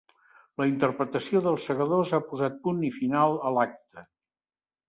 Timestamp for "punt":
2.65-2.81